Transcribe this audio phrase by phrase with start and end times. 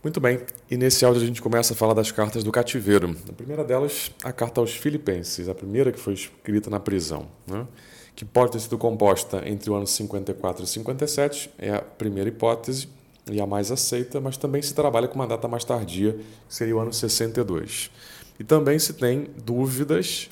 [0.00, 0.40] Muito bem,
[0.70, 3.16] e nesse áudio a gente começa a falar das cartas do cativeiro.
[3.28, 7.66] A primeira delas, a carta aos Filipenses, a primeira que foi escrita na prisão, né?
[8.14, 12.88] que pode ter sido composta entre o ano 54 e 57, é a primeira hipótese
[13.28, 16.12] e a mais aceita, mas também se trabalha com uma data mais tardia,
[16.48, 17.90] que seria o ano 62.
[18.38, 20.30] E também se tem dúvidas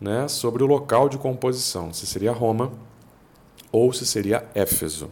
[0.00, 2.72] né, sobre o local de composição, se seria Roma
[3.70, 5.08] ou se seria Éfeso.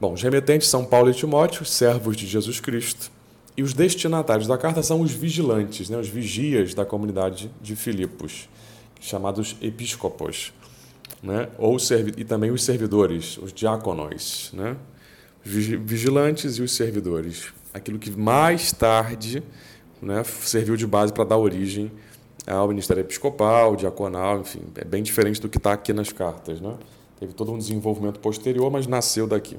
[0.00, 3.15] Bom, os remetentes são Paulo e Timóteo, servos de Jesus Cristo,
[3.56, 8.48] e os destinatários da carta são os vigilantes, né, os vigias da comunidade de Filipos,
[9.00, 10.52] chamados episcopos,
[11.22, 11.76] né, ou
[12.16, 14.76] e também os servidores, os diáconos, né,
[15.42, 19.42] vigilantes e os servidores, aquilo que mais tarde
[20.02, 21.90] né, serviu de base para dar origem
[22.46, 26.76] ao ministério episcopal, diaconal, enfim, é bem diferente do que está aqui nas cartas, né?
[27.18, 29.56] Teve todo um desenvolvimento posterior, mas nasceu daqui.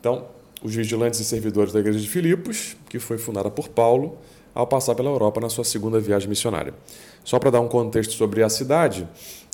[0.00, 0.26] Então,
[0.64, 4.16] os vigilantes e servidores da igreja de Filipos, que foi fundada por Paulo
[4.54, 6.72] ao passar pela Europa na sua segunda viagem missionária.
[7.22, 9.06] Só para dar um contexto sobre a cidade,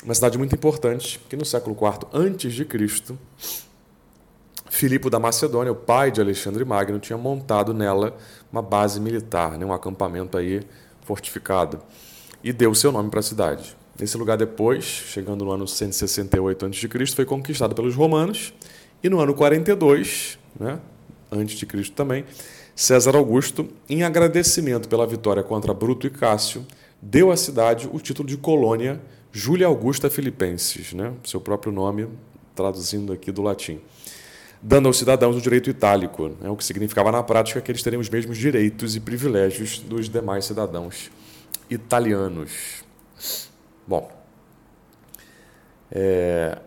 [0.05, 3.19] uma cidade muito importante, que no século IV antes de Cristo,
[4.69, 8.17] Filipe da Macedônia, o pai de Alexandre Magno, tinha montado nela
[8.53, 10.63] uma base militar, né, um acampamento aí
[11.05, 11.81] fortificado,
[12.45, 13.77] e deu seu nome para a cidade.
[14.01, 18.55] Esse lugar depois, chegando no ano 168 a.C., foi conquistado pelos romanos,
[19.03, 20.79] e no ano 42, né,
[21.31, 22.25] antes de Cristo também,
[22.75, 26.67] César Augusto, em agradecimento pela vitória contra Bruto e Cássio,
[27.01, 29.01] deu à cidade o título de colônia
[29.33, 32.09] Júlia Augusta Filipenses, né, seu próprio nome,
[32.55, 33.81] traduzindo aqui do latim,
[34.61, 38.01] dando aos cidadãos o direito itálico, né, o que significava na prática que eles teriam
[38.01, 41.11] os mesmos direitos e privilégios dos demais cidadãos
[41.71, 42.83] italianos.
[43.87, 44.11] Bom,
[45.93, 46.59] é,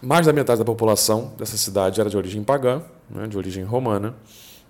[0.00, 4.14] mais da metade da população dessa cidade era de origem pagã, né, de origem romana,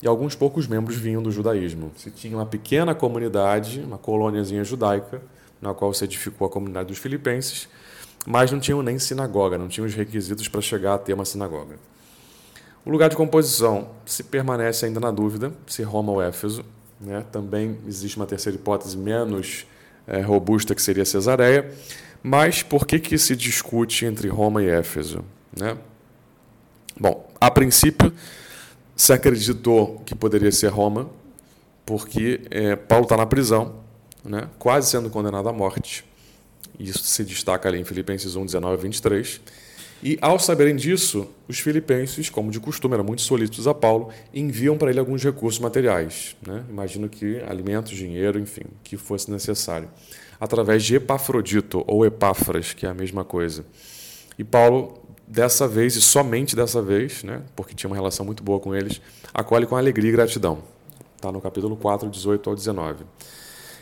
[0.03, 1.91] e alguns poucos membros vinham do judaísmo.
[1.97, 5.23] Se tinha uma pequena comunidade, uma colôniazinha judaica,
[5.61, 7.69] na qual se edificou a comunidade dos filipenses,
[8.27, 11.77] mas não tinham nem sinagoga, não tinham os requisitos para chegar a ter uma sinagoga.
[12.85, 16.65] O lugar de composição se permanece ainda na dúvida se Roma ou Éfeso.
[17.01, 17.25] Né?
[17.33, 19.67] Também existe uma terceira hipótese menos
[20.07, 21.73] é, robusta que seria Cesareia.
[22.23, 25.25] Mas por que, que se discute entre Roma e Éfeso?
[25.59, 25.79] Né?
[26.99, 28.13] Bom, a princípio
[28.97, 31.11] se acreditou que poderia ser Roma,
[31.85, 33.77] porque é, Paulo está na prisão,
[34.25, 36.05] né, quase sendo condenado à morte.
[36.79, 39.41] Isso se destaca ali em Filipenses 1, 19 a 23.
[40.03, 44.77] E ao saberem disso, os filipenses, como de costume, eram muito solícitos a Paulo, enviam
[44.77, 46.37] para ele alguns recursos materiais.
[46.47, 46.65] Né?
[46.69, 49.89] Imagino que alimentos, dinheiro, enfim, que fosse necessário
[50.39, 53.65] através de Epafrodito ou Epáfras, que é a mesma coisa.
[54.39, 58.61] E Paulo, dessa vez, e somente dessa vez, né, porque tinha uma relação muito boa
[58.61, 59.01] com eles,
[59.33, 60.59] acolhe com alegria e gratidão.
[61.17, 63.05] Está no capítulo 4, 18 ao 19.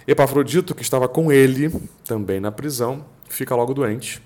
[0.06, 1.72] Epafrodito, que estava com ele,
[2.04, 4.22] também na prisão, fica logo doente.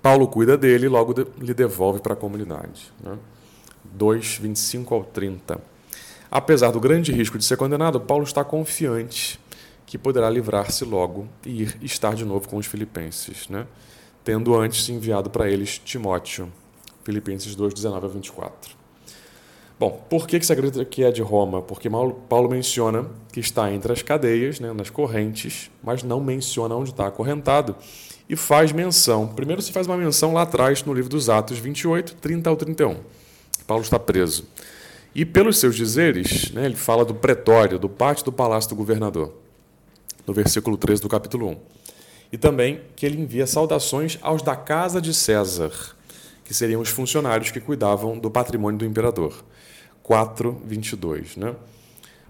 [0.00, 2.92] Paulo cuida dele e logo lhe devolve para a comunidade.
[3.00, 3.18] Né?
[3.84, 5.60] 2, 25 ao 30.
[6.30, 9.38] Apesar do grande risco de ser condenado, Paulo está confiante
[9.84, 13.66] que poderá livrar-se logo e ir estar de novo com os filipenses, né?
[14.24, 16.50] Tendo antes enviado para eles Timóteo.
[17.04, 18.82] Filipenses 2, 19 a 24.
[19.78, 21.60] Bom, por que, se acredita que é de Roma?
[21.60, 26.90] Porque Paulo menciona que está entre as cadeias, né, nas correntes, mas não menciona onde
[26.90, 27.74] está acorrentado.
[28.28, 32.14] E faz menção, primeiro se faz uma menção lá atrás no livro dos Atos 28,
[32.14, 32.96] 30 ao 31.
[33.66, 34.46] Paulo está preso.
[35.12, 39.34] E pelos seus dizeres, né, ele fala do pretório, do pátio do palácio do governador
[40.26, 41.56] no versículo 13 do capítulo 1.
[42.32, 45.70] E também que ele envia saudações aos da casa de César,
[46.44, 49.44] que seriam os funcionários que cuidavam do patrimônio do imperador.
[50.02, 51.36] 4, 22.
[51.36, 51.54] Né?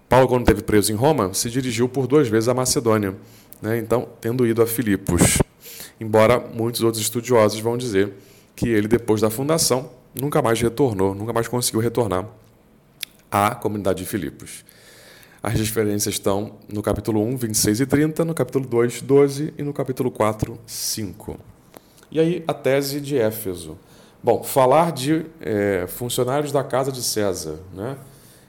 [0.08, 3.14] Paulo, quando esteve preso em Roma, se dirigiu por duas vezes à Macedônia,
[3.62, 3.78] né?
[3.78, 5.38] então, tendo ido a Filipos.
[6.00, 8.12] Embora muitos outros estudiosos vão dizer
[8.56, 9.88] que ele, depois da fundação,
[10.20, 12.26] nunca mais retornou, nunca mais conseguiu retornar
[13.30, 14.64] à comunidade de Filipos.
[15.42, 19.72] As diferenças estão no capítulo 1, 26 e 30, no capítulo 2, 12 e no
[19.72, 21.36] capítulo 4, 5.
[22.12, 23.77] E aí a tese de Éfeso.
[24.22, 27.97] Bom, falar de é, funcionários da casa de César né,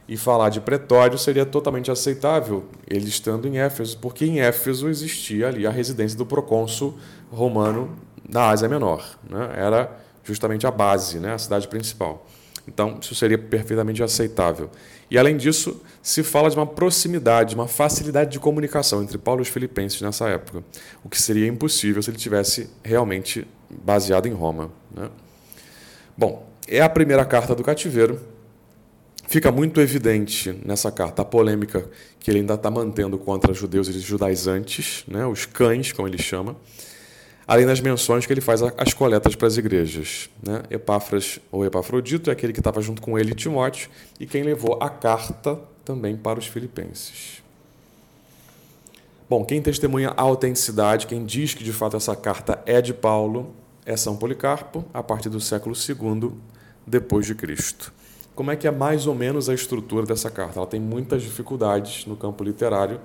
[0.08, 5.48] e falar de pretório seria totalmente aceitável, ele estando em Éfeso, porque em Éfeso existia
[5.48, 6.96] ali a residência do procônsul
[7.32, 7.98] romano
[8.30, 9.18] da Ásia Menor.
[9.28, 12.24] Né, era justamente a base, né, a cidade principal.
[12.68, 14.70] Então, isso seria perfeitamente aceitável.
[15.12, 19.44] E, além disso, se fala de uma proximidade, uma facilidade de comunicação entre Paulo e
[19.44, 20.64] os filipenses nessa época,
[21.04, 24.72] o que seria impossível se ele tivesse realmente baseado em Roma.
[24.96, 25.10] Né?
[26.18, 28.20] Bom, é a primeira carta do cativeiro.
[29.28, 31.90] Fica muito evidente nessa carta a polêmica
[32.20, 36.56] que ele ainda está mantendo contra judeus e judaizantes, né, os cães, como ele chama,
[37.48, 40.30] além das menções que ele faz às coletas para as igrejas.
[40.42, 40.64] Né?
[40.70, 44.90] Epáfras ou Epafrodito é aquele que estava junto com ele, Timóteo, e quem levou a
[44.90, 47.44] carta também para os filipenses.
[49.30, 53.54] Bom, quem testemunha a autenticidade, quem diz que de fato essa carta é de Paulo,
[53.86, 56.32] é São Policarpo, a partir do século II
[56.86, 57.94] depois de Cristo.
[58.36, 60.60] Como é que é mais ou menos a estrutura dessa carta?
[60.60, 63.00] Ela tem muitas dificuldades no campo literário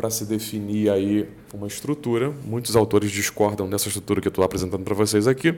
[0.00, 2.32] para se definir aí uma estrutura.
[2.42, 5.54] Muitos autores discordam dessa estrutura que eu estou apresentando para vocês aqui,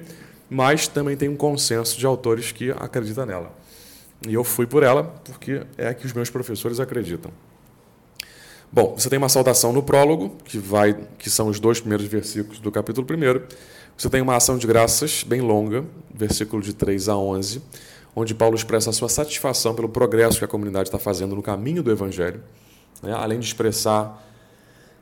[0.50, 3.56] mas também tem um consenso de autores que acreditam nela.
[4.26, 7.30] E eu fui por ela porque é a que os meus professores acreditam.
[8.72, 12.58] Bom, você tem uma saudação no prólogo, que vai, que são os dois primeiros versículos
[12.58, 13.46] do capítulo 1.
[13.96, 17.62] Você tem uma ação de graças bem longa, versículo de 3 a 11
[18.14, 21.82] onde Paulo expressa a sua satisfação pelo progresso que a comunidade está fazendo no caminho
[21.82, 22.42] do Evangelho,
[23.02, 23.12] né?
[23.14, 24.22] além de expressar,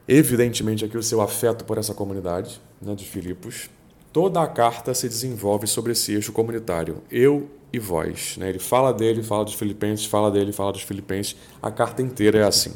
[0.08, 3.70] evidentemente, aqui o seu afeto por essa comunidade né, de Filipos.
[4.12, 8.37] Toda a carta se desenvolve sobre esse eixo comunitário, eu e vós.
[8.37, 8.49] Né?
[8.49, 11.37] Ele fala dele, fala dos filipenses, fala dele, fala dos filipenses.
[11.62, 12.73] A carta inteira é assim.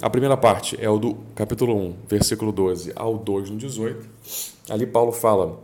[0.00, 4.08] A primeira parte é o do capítulo 1, versículo 12 ao 2 no 18.
[4.70, 5.58] Ali Paulo fala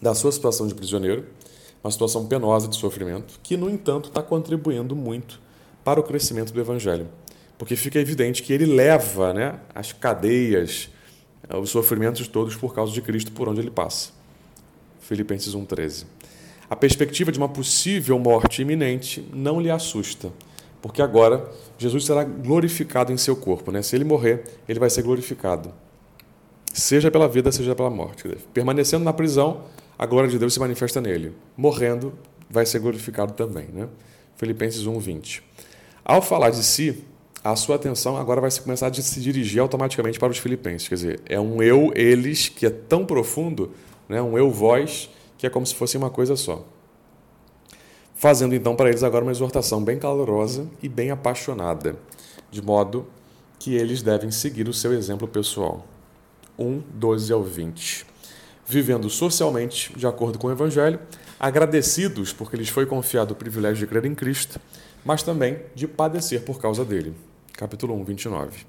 [0.00, 1.26] da sua situação de prisioneiro,
[1.84, 5.40] uma situação penosa de sofrimento, que, no entanto, está contribuindo muito
[5.84, 7.08] para o crescimento do Evangelho.
[7.60, 10.88] Porque fica evidente que ele leva né, as cadeias,
[11.46, 14.12] eh, os sofrimentos todos por causa de Cristo por onde ele passa.
[15.02, 16.06] Filipenses 1,13.
[16.70, 20.32] A perspectiva de uma possível morte iminente não lhe assusta,
[20.80, 23.70] porque agora Jesus será glorificado em seu corpo.
[23.70, 23.82] Né?
[23.82, 25.70] Se ele morrer, ele vai ser glorificado,
[26.72, 28.26] seja pela vida, seja pela morte.
[28.54, 29.64] Permanecendo na prisão,
[29.98, 31.34] a glória de Deus se manifesta nele.
[31.58, 32.14] Morrendo,
[32.48, 33.66] vai ser glorificado também.
[33.66, 33.86] Né?
[34.38, 35.42] Filipenses 1, 20.
[36.02, 37.04] Ao falar de si,
[37.42, 40.88] a sua atenção agora vai começar a se dirigir automaticamente para os filipenses.
[40.88, 43.70] Quer dizer, é um eu, eles, que é tão profundo,
[44.08, 44.20] né?
[44.20, 46.66] um eu, vós, que é como se fosse uma coisa só.
[48.14, 51.96] Fazendo então para eles agora uma exortação bem calorosa e bem apaixonada,
[52.50, 53.06] de modo
[53.58, 55.86] que eles devem seguir o seu exemplo pessoal.
[56.58, 58.10] 1, 12 ao 20
[58.70, 61.00] vivendo socialmente de acordo com o Evangelho,
[61.40, 64.60] agradecidos porque lhes foi confiado o privilégio de crer em Cristo,
[65.04, 67.12] mas também de padecer por causa dele.
[67.60, 68.64] Capítulo 1, 29.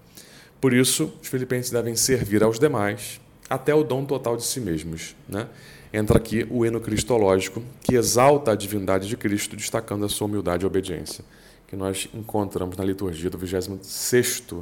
[0.60, 5.16] Por isso, os filipenses devem servir aos demais até o dom total de si mesmos.
[5.30, 5.48] Né?
[5.94, 10.66] Entra aqui o hino cristológico, que exalta a divindade de Cristo, destacando a sua humildade
[10.66, 11.24] e obediência,
[11.68, 14.62] que nós encontramos na liturgia do 26º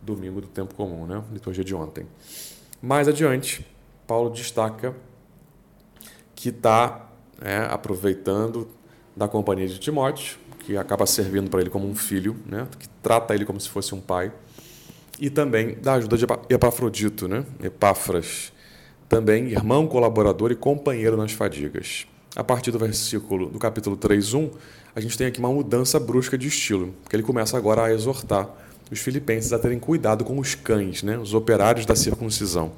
[0.00, 1.22] domingo do tempo comum, né?
[1.30, 2.06] liturgia de ontem.
[2.80, 3.66] Mais adiante,
[4.06, 4.96] Paulo destaca
[6.34, 7.10] que está
[7.42, 8.66] é, aproveitando
[9.14, 13.34] da companhia de Timóteo, que acaba servindo para ele como um filho, né, que trata
[13.34, 14.32] ele como se fosse um pai,
[15.20, 18.52] e também da ajuda de Epafrodito, né, Epáfras,
[19.08, 22.06] também irmão, colaborador e companheiro nas fadigas.
[22.34, 24.50] A partir do versículo do capítulo 3:1,
[24.94, 28.50] a gente tem aqui uma mudança brusca de estilo, porque ele começa agora a exortar
[28.90, 32.72] os filipenses a terem cuidado com os cães, né, os operários da circuncisão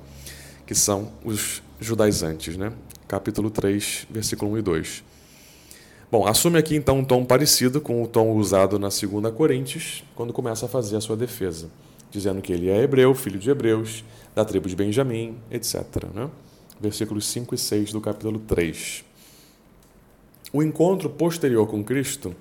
[0.68, 2.70] que são os judaizantes, né?
[3.08, 5.04] capítulo 3, versículo 1 e 2.
[6.10, 10.32] Bom, assume aqui então um tom parecido com o tom usado na 2 Coríntios, quando
[10.32, 11.70] começa a fazer a sua defesa,
[12.10, 14.04] dizendo que ele é hebreu, filho de hebreus,
[14.34, 15.84] da tribo de Benjamim, etc.
[16.14, 16.30] Né?
[16.80, 19.04] Versículos 5 e 6 do capítulo 3.
[20.52, 22.34] O encontro posterior com Cristo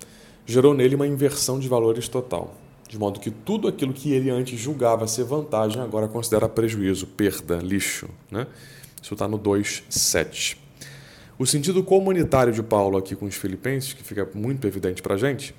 [0.46, 2.54] gerou nele uma inversão de valores total
[2.88, 7.56] de modo que tudo aquilo que ele antes julgava ser vantagem agora considera prejuízo, perda,
[7.56, 8.08] lixo.
[8.30, 8.46] Né?
[9.00, 10.56] Isso está no 2,7.
[11.38, 15.18] O sentido comunitário de Paulo aqui com os filipenses, que fica muito evidente para a
[15.18, 15.54] gente,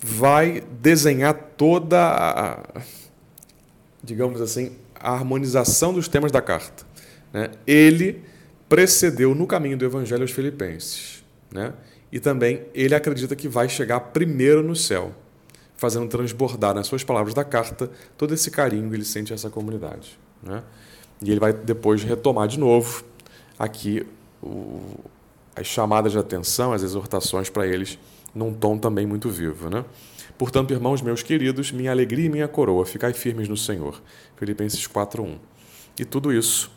[0.00, 2.82] vai desenhar toda a,
[4.02, 6.84] digamos assim, a harmonização dos temas da carta.
[7.32, 7.50] Né?
[7.66, 8.22] Ele
[8.68, 11.24] precedeu no caminho do evangelho aos filipenses.
[11.50, 11.72] Né?
[12.12, 15.12] E também ele acredita que vai chegar primeiro no céu
[15.76, 20.18] fazendo transbordar nas suas palavras da carta todo esse carinho que ele sente essa comunidade.
[20.42, 20.62] Né?
[21.22, 23.02] E ele vai depois retomar de novo
[23.58, 24.06] aqui
[24.42, 24.80] o,
[25.54, 27.98] as chamadas de atenção, as exortações para eles,
[28.34, 29.68] num tom também muito vivo.
[29.68, 29.84] Né?
[30.38, 34.00] Portanto, irmãos meus queridos, minha alegria e minha coroa, ficai firmes no Senhor.
[34.36, 35.36] Filipenses 4.1.
[35.98, 36.70] E tudo isso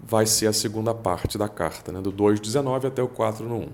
[0.00, 2.00] vai ser a segunda parte da carta, né?
[2.00, 3.68] do 2.19 até o 4 no 1.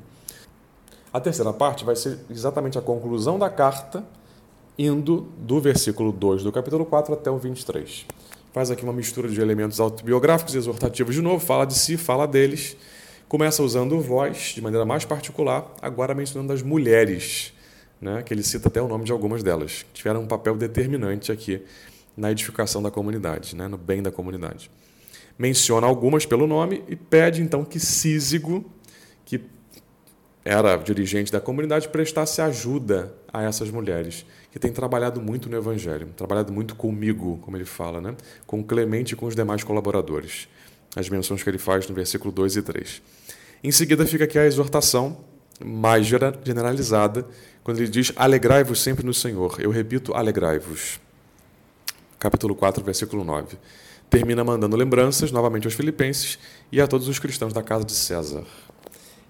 [1.12, 4.04] A terceira parte vai ser exatamente a conclusão da carta
[4.76, 8.04] indo do versículo 2 do capítulo 4 até o 23.
[8.52, 12.26] Faz aqui uma mistura de elementos autobiográficos e exortativos de novo, fala de si, fala
[12.26, 12.76] deles.
[13.28, 17.52] Começa usando voz de maneira mais particular, agora mencionando as mulheres
[18.00, 21.32] né, que ele cita até o nome de algumas delas, que tiveram um papel determinante
[21.32, 21.62] aqui
[22.16, 24.70] na edificação da comunidade, né, no bem da comunidade.
[25.38, 28.64] Menciona algumas pelo nome e pede então que Císigo,
[29.24, 29.40] que
[30.44, 36.08] era dirigente da comunidade, prestasse ajuda a essas mulheres, que têm trabalhado muito no Evangelho,
[36.16, 38.14] trabalhado muito comigo, como ele fala, né?
[38.46, 40.46] com Clemente e com os demais colaboradores.
[40.96, 43.02] As menções que ele faz no versículo 2 e 3.
[43.62, 45.18] Em seguida, fica aqui a exortação
[45.64, 47.26] mais generalizada,
[47.62, 49.56] quando ele diz: Alegrai-vos sempre no Senhor.
[49.60, 51.00] Eu repito, alegrai-vos.
[52.18, 53.58] Capítulo 4, versículo 9.
[54.08, 56.38] Termina mandando lembranças novamente aos filipenses
[56.70, 58.44] e a todos os cristãos da casa de César.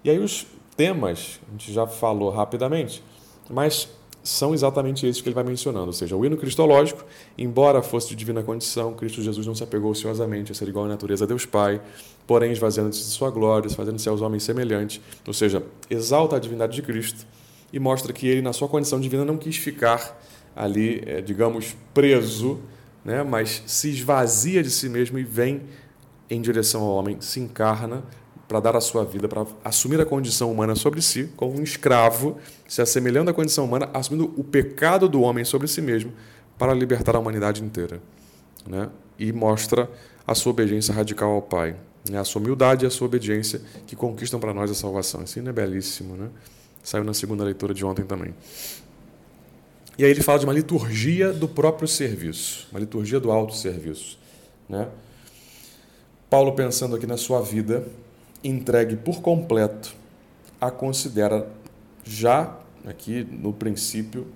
[0.03, 0.45] E aí os
[0.77, 3.03] temas, a gente já falou rapidamente,
[3.49, 3.89] mas
[4.25, 7.05] são exatamente esses que ele vai mencionando, ou seja, o hino cristológico,
[7.37, 10.87] embora fosse de divina condição, Cristo Jesus não se apegou ociosamente a ser igual à
[10.87, 11.79] natureza a Deus Pai,
[12.25, 16.81] porém esvaziando-se de sua glória, fazendo-se aos homens semelhantes, ou seja, exalta a divindade de
[16.81, 17.23] Cristo
[17.71, 20.19] e mostra que ele, na sua condição divina, não quis ficar
[20.55, 22.59] ali, é, digamos, preso,
[23.03, 25.61] né, mas se esvazia de si mesmo e vem
[26.27, 28.03] em direção ao homem, se encarna
[28.47, 32.37] para dar a sua vida, para assumir a condição humana sobre si, como um escravo,
[32.67, 36.13] se assemelhando à condição humana, assumindo o pecado do homem sobre si mesmo,
[36.57, 37.99] para libertar a humanidade inteira.
[38.67, 38.89] Né?
[39.17, 39.89] E mostra
[40.27, 41.75] a sua obediência radical ao Pai,
[42.09, 42.19] né?
[42.19, 45.23] a sua humildade e a sua obediência que conquistam para nós a salvação.
[45.23, 46.15] Isso é belíssimo.
[46.15, 46.29] Né?
[46.83, 48.33] Saiu na segunda leitura de ontem também.
[49.97, 54.19] E aí ele fala de uma liturgia do próprio serviço, uma liturgia do alto serviço.
[54.67, 54.87] Né?
[56.29, 57.87] Paulo, pensando aqui na sua vida,
[58.47, 59.95] entregue por completo,
[60.59, 61.47] a considera
[62.03, 64.27] já aqui no princípio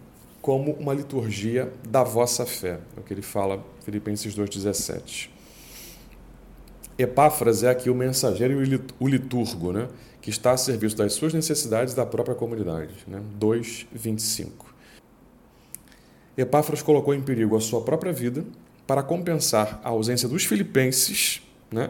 [0.42, 5.30] como uma liturgia da vossa fé, é o que ele fala Filipenses 2:17.
[6.98, 9.88] Epáfras é aqui o mensageiro e o liturgo, né,
[10.22, 13.22] que está a serviço das suas necessidades da própria comunidade, né?
[13.40, 14.74] 2:25.
[16.38, 18.44] Epáfras colocou em perigo a sua própria vida
[18.88, 21.90] para compensar a ausência dos filipenses, né?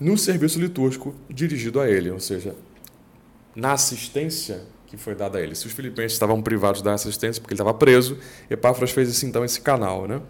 [0.00, 2.54] No serviço litúrgico dirigido a ele, ou seja,
[3.54, 5.54] na assistência que foi dada a ele.
[5.54, 9.44] Se os filipenses estavam privados da assistência porque ele estava preso, Epáfras fez esse, então
[9.44, 10.08] esse canal.
[10.08, 10.20] Né?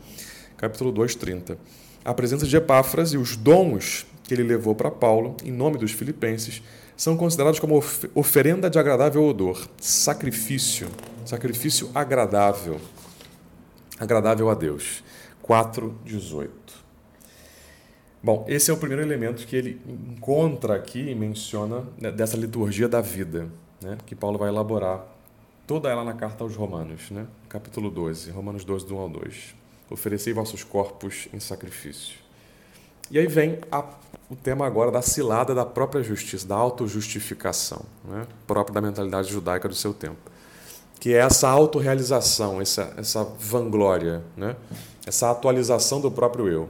[0.57, 1.57] Capítulo 2, 30.
[2.05, 5.93] A presença de Epáfras e os dons que ele levou para Paulo, em nome dos
[5.93, 6.63] filipenses,
[6.97, 7.83] são considerados como
[8.15, 10.89] oferenda de agradável odor, sacrifício,
[11.25, 12.79] sacrifício agradável,
[13.99, 15.03] agradável a Deus.
[15.43, 16.60] 4,18.
[18.23, 22.87] Bom, esse é o primeiro elemento que ele encontra aqui e menciona né, dessa liturgia
[22.87, 23.49] da vida,
[23.81, 25.07] né, que Paulo vai elaborar
[25.67, 29.55] toda ela na carta aos Romanos, né, capítulo 12, Romanos 12, do 1 ao 2.
[29.89, 32.19] Oferecei vossos corpos em sacrifício.
[33.11, 33.85] E aí vem a,
[34.29, 39.67] o tema agora da cilada da própria justiça, da autojustificação, né, própria da mentalidade judaica
[39.67, 40.31] do seu tempo,
[41.01, 44.57] que é essa autorrealização, essa, essa vanglória, né,
[45.07, 46.69] essa atualização do próprio eu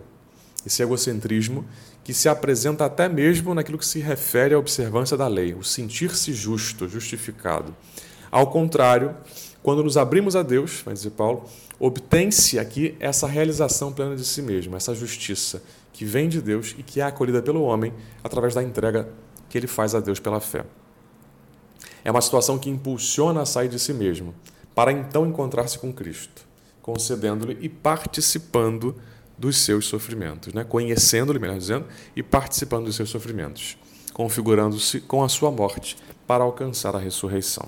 [0.67, 1.65] esse egocentrismo
[2.03, 6.33] que se apresenta até mesmo naquilo que se refere à observância da lei, o sentir-se
[6.33, 7.75] justo, justificado.
[8.31, 9.17] Ao contrário,
[9.63, 11.45] quando nos abrimos a Deus, vai dizer Paulo,
[11.79, 15.63] obtém-se aqui essa realização plena de si mesmo, essa justiça
[15.93, 17.93] que vem de Deus e que é acolhida pelo homem
[18.25, 19.09] através da entrega
[19.49, 20.65] que ele faz a Deus pela fé.
[22.05, 24.35] É uma situação que impulsiona a sair de si mesmo,
[24.75, 26.47] para então encontrar-se com Cristo,
[26.81, 28.97] concedendo-lhe e participando
[29.41, 30.63] dos seus sofrimentos, né?
[30.63, 33.79] conhecendo-lhe, melhor dizendo, e participando dos seus sofrimentos,
[34.13, 37.67] configurando-se com a sua morte para alcançar a ressurreição.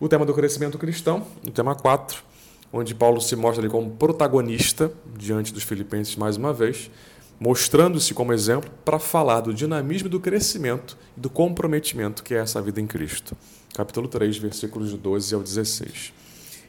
[0.00, 2.24] O tema do crescimento cristão, o tema 4,
[2.72, 6.90] onde Paulo se mostra como protagonista diante dos filipenses mais uma vez,
[7.38, 12.60] mostrando-se como exemplo para falar do dinamismo do crescimento e do comprometimento que é essa
[12.60, 13.36] vida em Cristo.
[13.72, 16.12] Capítulo 3, versículos de 12 ao 16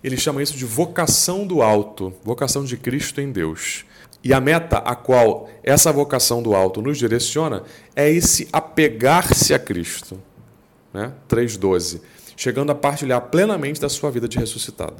[0.03, 3.85] ele chama isso de vocação do alto, vocação de Cristo em Deus.
[4.23, 7.63] E a meta a qual essa vocação do alto nos direciona
[7.95, 10.19] é esse apegar-se a Cristo.
[10.91, 11.11] Né?
[11.29, 12.01] 3,12.
[12.35, 14.95] Chegando a partilhar plenamente da sua vida de ressuscitado.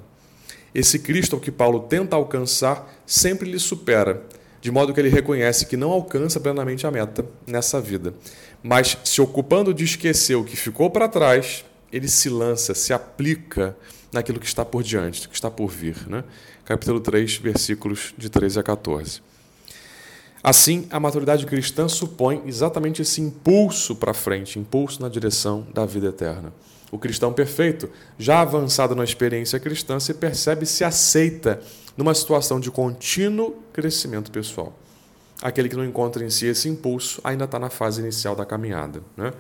[0.76, 4.24] Esse Cristo que Paulo tenta alcançar sempre lhe supera,
[4.62, 8.14] de modo que ele reconhece que não alcança plenamente a meta nessa vida.
[8.62, 13.76] Mas, se ocupando de esquecer o que ficou para trás, ele se lança, se aplica
[14.16, 16.08] naquilo que está por diante, que está por vir.
[16.08, 16.24] Né?
[16.64, 19.22] Capítulo 3, versículos de 13 a 14.
[20.42, 26.08] Assim, a maturidade cristã supõe exatamente esse impulso para frente, impulso na direção da vida
[26.08, 26.54] eterna.
[26.92, 31.60] O cristão perfeito, já avançado na experiência cristã, se percebe se aceita
[31.98, 34.78] numa situação de contínuo crescimento pessoal.
[35.42, 39.02] Aquele que não encontra em si esse impulso ainda está na fase inicial da caminhada.
[39.18, 39.34] Né?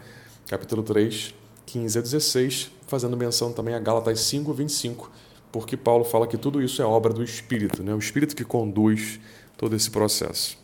[0.47, 1.33] Capítulo 3,
[1.65, 5.11] 15 a 16, fazendo menção também a Gálatas 5, 25,
[5.51, 7.93] porque Paulo fala que tudo isso é obra do Espírito, né?
[7.93, 9.19] o Espírito que conduz
[9.57, 10.57] todo esse processo.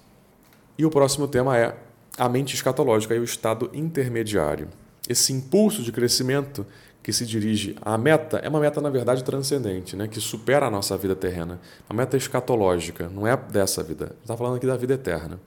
[0.77, 1.77] E o próximo tema é
[2.17, 4.67] a mente escatológica e o estado intermediário.
[5.08, 6.65] Esse impulso de crescimento
[7.03, 10.08] que se dirige à meta é uma meta, na verdade, transcendente, né?
[10.08, 11.60] que supera a nossa vida terrena.
[11.89, 14.15] Uma meta escatológica, não é dessa vida.
[14.22, 15.39] Está falando aqui da vida eterna.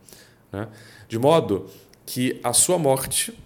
[0.51, 0.69] Né?
[1.09, 1.67] De modo
[2.05, 3.39] que a sua morte,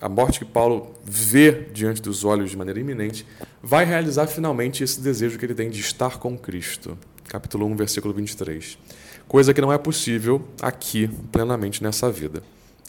[0.00, 3.26] a morte que Paulo vê diante dos olhos de maneira iminente,
[3.62, 6.96] vai realizar finalmente esse desejo que ele tem de estar com Cristo.
[7.28, 8.78] Capítulo 1, versículo 23.
[9.26, 12.42] Coisa que não é possível aqui, plenamente nessa vida.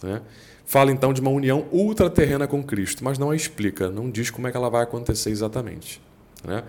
[0.04, 0.22] Né?
[0.66, 4.48] Fala então de uma união ultraterrena com Cristo, mas não a explica, não diz como
[4.48, 6.00] é que ela vai acontecer exatamente.
[6.46, 6.64] Né?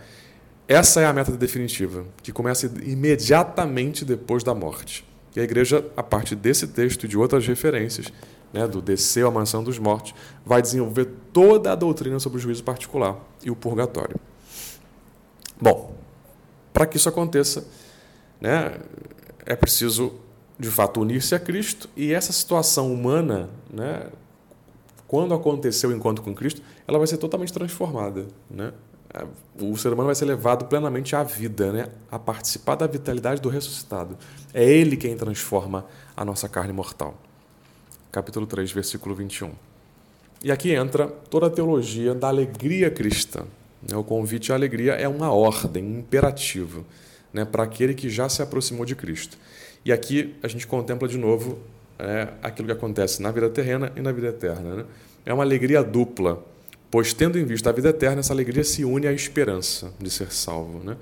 [0.67, 5.05] Essa é a meta definitiva, que começa imediatamente depois da morte.
[5.37, 8.07] E a igreja, a partir desse texto e de outras referências,
[8.53, 10.15] né, do desceu à mansão dos mortos,
[10.45, 14.17] vai desenvolver toda a doutrina sobre o juízo particular e o purgatório.
[15.61, 15.95] Bom,
[16.73, 17.67] para que isso aconteça,
[18.41, 18.79] né,
[19.45, 20.13] é preciso
[20.59, 24.07] de fato unir-se a Cristo e essa situação humana, né,
[25.07, 28.73] quando acontecer o encontro com Cristo, ela vai ser totalmente transformada, né?
[29.61, 31.89] O ser humano vai ser levado plenamente à vida, né?
[32.09, 34.17] a participar da vitalidade do ressuscitado.
[34.55, 35.85] É Ele quem transforma
[36.17, 37.19] a nossa carne mortal.
[38.13, 39.53] Capítulo 3, versículo 21.
[40.43, 43.45] E aqui entra toda a teologia da alegria cristã.
[43.89, 43.97] Né?
[43.97, 46.85] O convite à alegria é uma ordem, um imperativo
[47.33, 47.45] né?
[47.45, 49.39] para aquele que já se aproximou de Cristo.
[49.85, 51.61] E aqui a gente contempla de novo
[52.01, 54.75] é, aquilo que acontece na vida terrena e na vida eterna.
[54.75, 54.85] Né?
[55.25, 56.45] É uma alegria dupla,
[56.91, 60.33] pois tendo em vista a vida eterna, essa alegria se une à esperança de ser
[60.33, 60.83] salvo.
[60.83, 60.97] Né?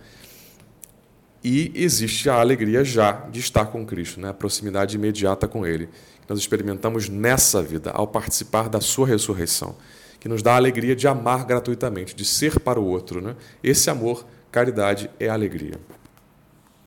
[1.43, 4.29] E existe a alegria já de estar com Cristo, né?
[4.29, 5.89] a proximidade imediata com Ele,
[6.29, 9.77] nós experimentamos nessa vida, ao participar da Sua ressurreição,
[10.21, 13.21] que nos dá a alegria de amar gratuitamente, de ser para o outro.
[13.21, 13.35] Né?
[13.63, 15.75] Esse amor, caridade, é alegria.